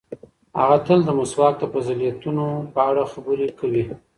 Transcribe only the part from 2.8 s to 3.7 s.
اړه خبرې